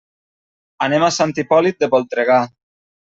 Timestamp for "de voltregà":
1.85-2.39